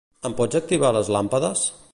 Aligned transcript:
Em 0.29 0.35
pots 0.39 0.59
activar 0.61 0.91
les 0.97 1.15
làmpades? 1.17 1.69